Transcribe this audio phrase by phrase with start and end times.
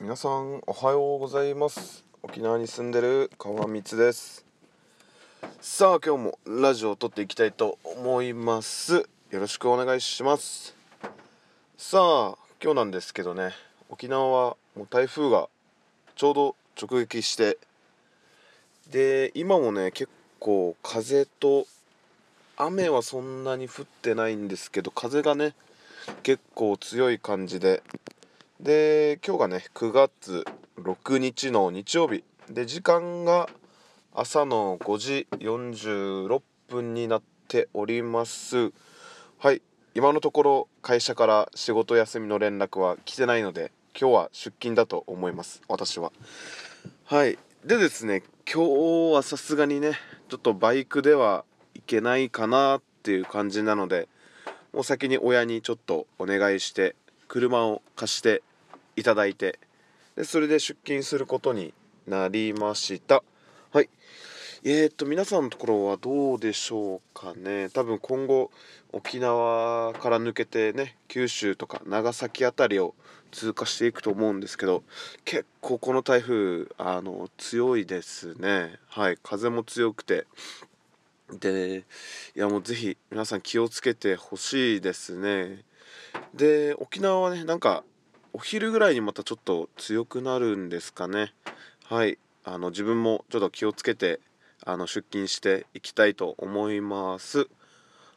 [0.00, 2.04] 皆さんおはようございます。
[2.22, 4.46] 沖縄に住んでる川光です。
[5.60, 8.94] さあ今日もラジオを撮っていきたいと思います。
[8.94, 10.76] よろしくお願いします。
[11.76, 13.50] さあ今日なんですけどね。
[13.88, 15.48] 沖縄はもう台風が
[16.14, 17.58] ちょうど直撃して。
[18.92, 20.08] で今もね結
[20.38, 21.66] 構風と
[22.56, 25.54] 雨はそんなに降ってないんですけど風がね
[26.22, 27.82] 結構強い感じで
[28.60, 30.44] で今日がね9月
[30.78, 32.24] 6日の日曜日。
[32.50, 33.48] で時間が
[34.12, 38.72] 朝の5時46分になっております。
[39.38, 39.62] はい
[39.94, 45.62] 今のところ会社から仕事休みの連絡は来てないので今日は出勤だと思います。
[45.68, 46.10] 私は。
[47.04, 48.64] はいでですね今
[49.12, 49.92] 日はさすがにね
[50.28, 51.44] ちょっとバイクでは
[51.74, 54.08] 行けないかなっていう感じなので
[54.72, 56.96] もう先に親にちょっとお願いして
[57.28, 58.42] 車を貸して
[58.96, 59.58] いただいて
[60.16, 61.72] でそれで出勤することに
[62.08, 63.22] なりました。
[63.70, 63.88] はい。
[64.64, 67.68] えー、っと皆さんのところはどうでしょうかね。
[67.68, 68.50] 多分今後
[68.92, 72.94] 沖縄から抜けてね九州とか長崎辺りを
[73.30, 74.82] 通過していくと思うんですけど
[75.24, 78.80] 結構この台風あの強いですね。
[78.88, 79.18] はい。
[79.22, 80.26] 風も強くて。
[81.30, 81.84] で
[82.34, 85.62] いやもうぜひ皆さん気をつけてほしいですね。
[86.34, 87.84] で沖縄はねなんか
[88.32, 91.32] お昼ぐらいにまたちょっと強くなるんですかね。
[91.86, 92.18] はい。
[92.44, 94.20] あの自分もちょっと気をつけて
[94.64, 97.48] あの出勤していきたいと思います。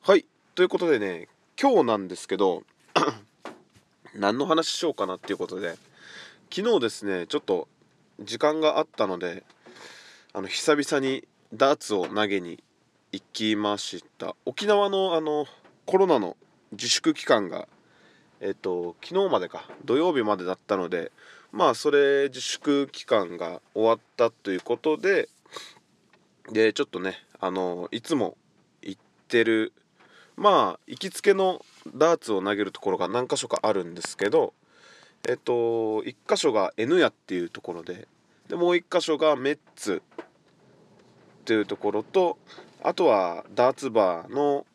[0.00, 0.24] はい。
[0.54, 1.28] ということでね
[1.60, 2.62] 今日なんですけど
[4.14, 5.76] 何の話しようかなっていうことで
[6.54, 7.68] 昨日ですねちょっと
[8.20, 9.44] 時間があったので
[10.32, 12.62] あの久々にダーツを投げに
[13.12, 14.34] 行きました。
[14.44, 15.46] 沖縄のあの
[15.84, 16.36] コロナの
[16.72, 17.68] 自粛期間が
[18.40, 21.12] えっと昨日までか土曜日までだったので
[21.52, 25.28] まあそれ自粛期間が終わったということで
[26.52, 28.36] でちょっとねあのいつも
[28.82, 29.72] 行ってる
[30.36, 31.64] まあ行きつけの
[31.94, 34.52] ダーツを投げるところが何箇所かあるんですけど
[35.28, 38.06] えっと1箇所が N 屋っていうところで
[38.48, 40.02] でもう1箇所がメッツ
[41.40, 42.38] っていうところと
[42.82, 44.66] あとはダーツバーの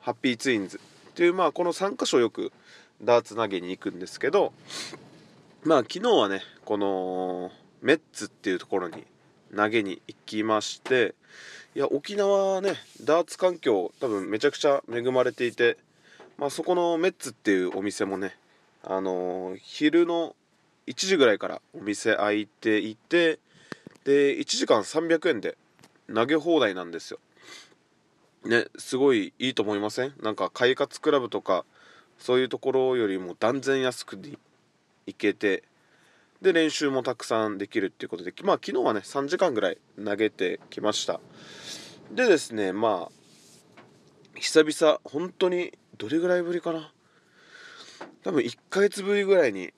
[0.00, 2.52] ハッピーツインズっていうまあこの3箇所よく
[3.02, 4.52] ダーツ投げに行くんですけど
[5.64, 7.50] まあ昨日はねこの
[7.82, 9.04] メッツっていうところに
[9.56, 11.14] 投げに行きまして
[11.74, 15.76] いや沖縄はねダーツ環境多分めちゃくちゃ恵まれていて、
[16.36, 18.36] まあ、そこのメッツっていうお店もね
[18.82, 20.34] あのー、昼の
[20.86, 23.38] 1時ぐらいからお店開いていて
[24.04, 25.56] で1時間300円で
[26.12, 27.18] 投げ放題なんですよ。
[28.44, 30.14] ねすごいいいと思いません？
[30.22, 31.66] なんか快活クラブとか
[32.18, 34.38] そういうところよりも断然安くで
[35.06, 35.62] 行けて
[36.42, 41.20] で練習もたくさんできるっていうことでまあ昨日はね3時間ぐらい投げてきました。
[42.12, 43.12] でですねまあ
[44.36, 46.92] 久々本当にどれぐらいぶりかな？
[48.22, 49.72] 多分1ヶ月ぶりぐらいに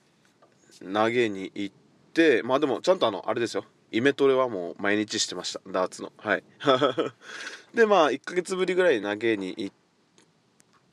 [0.93, 1.75] 投げに行っ
[2.12, 3.65] てまあでもちゃんとあのあれですよ。
[3.93, 5.61] イメトレはもう毎日してました。
[5.67, 6.12] ダーツの。
[6.19, 6.45] はい。
[7.75, 9.77] でまあ1ヶ月ぶりぐらい投げに行っ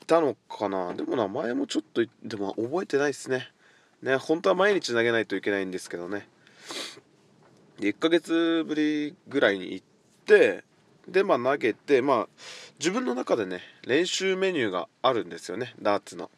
[0.08, 0.94] たのかな？
[0.94, 3.48] でもな前もちょっとでも覚えてないですね。
[4.02, 6.26] ね本当は毎日投げないといけないんですけどね。
[7.78, 9.86] 1ヶ月ぶりぐらいに行っ
[10.24, 10.64] て
[11.06, 12.28] でまあ投げてまあ
[12.78, 15.74] 自分の中でね練習メニューがあるんですよね。
[15.80, 16.30] ダーツの。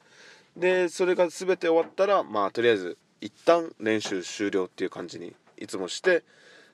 [0.57, 6.23] でそれが全て終わったらまあとりあえず一旦練習終了っていう感じにいつもして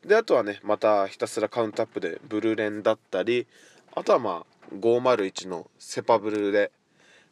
[0.06, 3.48] であとはねまたひたすらカウントアップでブルーレンだったり
[3.96, 4.46] あとはまあ
[4.76, 6.72] 501のセパブルで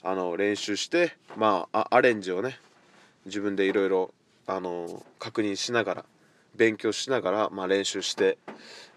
[0.03, 2.59] あの練習してまあアレンジをね
[3.25, 4.11] 自分でいろいろ
[4.49, 6.05] あの確認しながら
[6.55, 8.37] 勉強しながら、まあ、練習して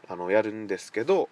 [0.09, 1.29] あのやるんですけど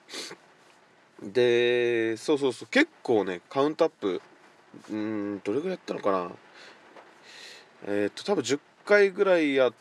[1.23, 4.21] でそうそうそう結構ねカウントアップ
[4.91, 6.31] うんどれぐらいやったのかな。
[7.87, 9.73] えっ、と多分10回ぐらいやっ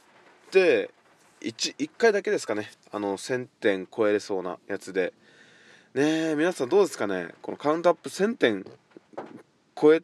[0.51, 0.89] て
[1.41, 2.71] 1, 1回だけですかね。
[2.91, 5.13] あの1000点超えれそうなやつで。
[5.93, 7.29] ねえ皆さんどうですかね。
[7.41, 8.65] このカウントアップ1000点
[9.79, 10.01] 超え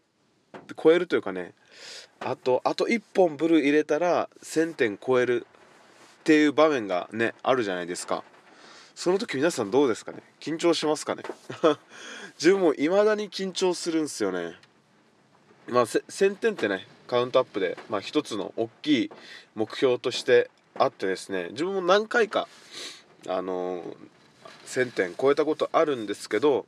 [0.73, 1.53] 超えるというかね。
[2.19, 5.45] あとあと1本ブル入れたら1000点超える
[6.19, 8.23] っていう場面がねあるじゃないですか。
[8.95, 10.19] その時皆さんどうですかね？
[10.39, 11.23] 緊張しますかね？
[12.39, 14.55] 自分も未だに緊張するんですよね。
[15.67, 19.11] まあ1000点ってねカウントアップで、まあ、一つの大きい
[19.53, 22.47] 目標としてあってですね自分も何回か
[23.27, 23.95] あのー、
[24.65, 26.65] 1000点超えたことあるんですけど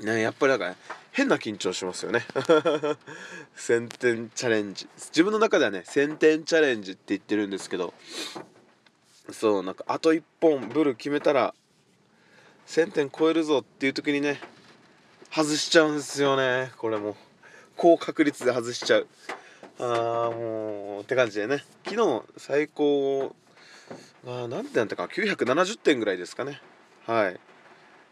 [0.00, 0.76] ねやっぱりなんか、ね、
[1.18, 2.24] 変な緊張しますよね。
[3.58, 4.88] 1000点チャレンジ。
[4.96, 7.92] 自分の中ではね1000点チャレンジって言ってるんですけど
[9.32, 11.56] そうなんかあと1本ブル決めたら
[12.68, 14.40] 1000点超えるぞっていう時にね
[15.32, 16.70] 外しちゃうんですよね。
[16.76, 17.16] これも。
[17.76, 19.08] 高確率で外しちゃう。
[19.80, 21.64] あーもうって感じでね。
[21.84, 23.34] 昨日最高
[24.24, 26.60] あ何点だったか970点ぐらいですかね。
[27.06, 27.40] はい。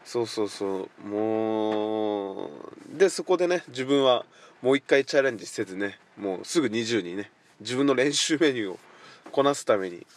[0.07, 1.05] そうそうそう。
[1.05, 2.49] もう
[2.97, 4.25] でそこでね自分は
[4.61, 8.79] もう一回チャレンジせずねもうすぐ20にね自分の練習メニューを
[9.33, 10.07] こなすために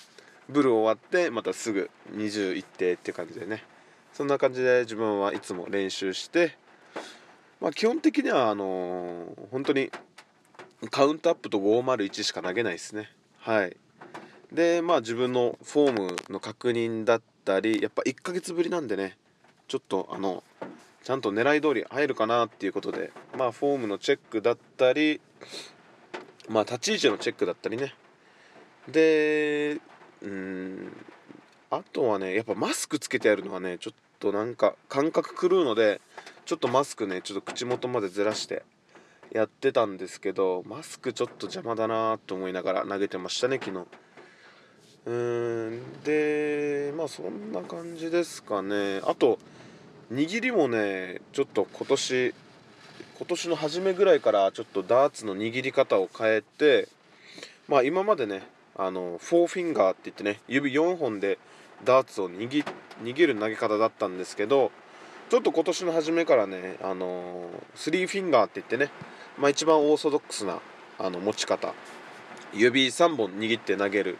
[0.49, 3.65] ブル終わってまたすぐ20行ってっていう感じでね。
[4.13, 6.57] そんな感じで自分はいつも練習して
[7.61, 9.91] まあ基本的にはあのー、本当に
[10.93, 13.11] カウントアップと501しか投げないですね。
[13.39, 13.77] はい。
[14.53, 19.17] でまあ自分のフォームの確認だったりやっぱ1ヶ月ぶりなんでね
[19.71, 20.43] ちょっとあの
[21.05, 25.21] ちゃんと狙い通り入るかなっていうことでまあフォームのチェックだったり
[26.49, 27.95] まあ立ち位置のチェックだったりね。
[28.89, 29.81] で
[30.23, 30.93] うん
[31.71, 36.01] あとはねやっぱマスクつけてやるのはねちょっとなんか感覚狂うので
[36.47, 38.65] ちょっとマスクねちょっと口元までずらして
[39.31, 43.87] やってたんですけどマスクちょっと邪魔だなと思いながら投げてましたね昨日。
[45.06, 46.02] うん。
[46.05, 49.00] でまあそんな感じですかね。
[49.05, 49.38] あと
[50.12, 52.35] 握りもねちょっと今年
[53.19, 56.88] 今年の初めぐらいからちょっとダーツの握り方を変えて
[57.69, 58.43] まあ今までね
[58.76, 61.38] あのフォーフィンガーって言ってね指4本で
[61.85, 62.64] ダーツを握
[63.02, 64.73] 握る投げ方だったんですけど
[65.31, 68.91] ちょっと今年の初めからねあのスリーフィンガーって言ってね、
[69.38, 70.58] まあ、一番オーソドックスな
[70.99, 71.73] あの持ち方。
[72.52, 74.19] 指3本握って投げる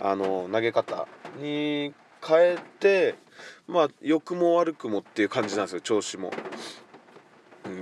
[0.00, 1.06] あの投げ方
[1.38, 1.94] に
[2.26, 3.14] 変えて
[3.66, 6.32] まあ良くも悪くもっていう感じなんですよ調子も。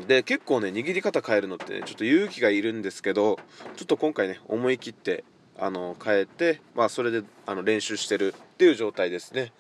[0.08, 3.38] で結構ね握り方変えるのって、ね、ちょっと勇気がいるんですけど
[3.76, 5.22] ちょっと今回ね思い切って
[5.58, 9.52] あの変えて、まあ、それであの練習してるっていう状態ですね。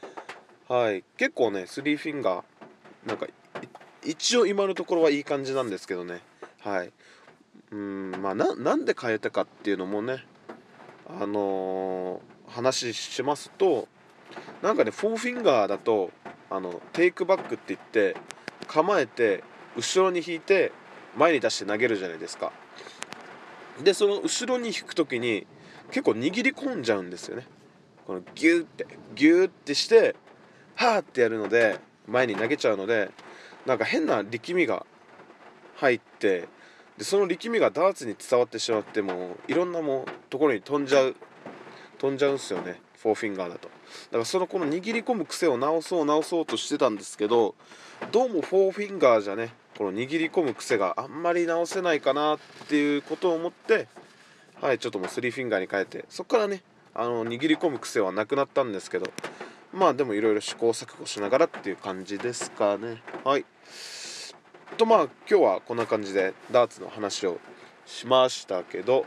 [0.68, 3.26] はい結構ねスリーフィンガーなんか
[4.04, 6.22] 一応今のところはいい感じなんですけどね
[6.60, 6.92] はい
[7.70, 10.24] うんまあなんで変えたかっていうのもね
[11.08, 13.88] あのー、話しますと
[14.62, 16.10] なんかねフォーフィンガーだと
[16.50, 18.16] あのテイクバックって言って
[18.66, 19.42] 構えて
[19.76, 20.72] 後ろに引いて
[21.16, 22.52] 前に出して投げるじゃないですか。
[23.82, 25.46] でその後ろに引く時に
[25.90, 27.46] 結構握り込んじゃうんですよね。
[28.06, 30.14] このギューってギューってして
[30.76, 33.10] はーってやるので前に投げちゃうので
[33.66, 34.86] なんか変な力みが
[35.76, 36.48] 入って
[36.96, 41.16] でその力みがダーツに伝わってしまってもいろんなもところに飛んじゃう
[42.06, 43.68] 飛んじゃうんすよねフォーフィンガーだと。
[43.68, 47.54] だからそのこの握り込む癖を直そう直そうとしてたんですけど
[48.12, 53.88] どうもフォーフィンガーじゃねこの握り込む癖があんまり直せないかなっていうことを思って
[54.60, 56.62] はいちょっともうスリーフィンガーに変えてそこからね
[56.94, 59.10] あの握り込む癖はなくなったんですけど
[59.72, 63.02] まあでもいろいろ試行錯誤しながらっていう感じですかね。
[63.24, 63.44] はい。
[64.78, 67.38] とまあ今日はこんな感じでダーツの話を
[67.86, 69.06] しましたけど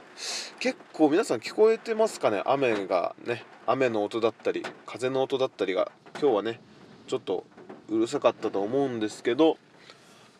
[0.59, 2.41] 結構皆さん聞こえてますかね？
[2.45, 6.59] 雨がね雨の音だったり風の音だったりが今日はね
[7.07, 7.45] ちょっと
[7.89, 9.57] うるさかったと思うんですけど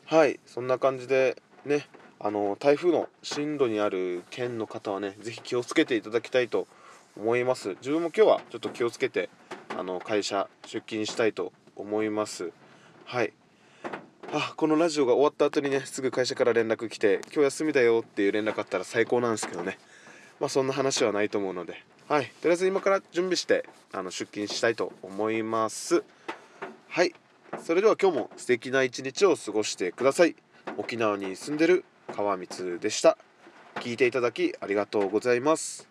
[0.06, 1.88] はいそんな感じでね
[2.20, 6.68] あの台風の進路にある県の方はね是非気をつけていただきたいと
[7.18, 7.76] 思います。
[7.82, 9.30] 自分も今日はちょっと気をつけて
[9.78, 12.52] あの会社出勤したいと思います。
[13.06, 13.34] はい。
[14.32, 19.80] あこのラジオが終わった後にねすぐ会社から連絡来て今日休みだよっていう連絡あったら最高なんですけどね。
[20.40, 21.84] まあそんな話はないと思うので。
[22.08, 22.26] はい。
[22.42, 26.04] とりあえず今から準備してあの出勤したいと思います。
[26.90, 27.16] はい。
[27.64, 30.36] それでは今日も素敵な一日を過ごしてください。
[30.78, 31.84] 沖縄に住んでる
[32.16, 33.18] 川光でした。
[33.76, 35.89] 聞いていただきありがとうございます。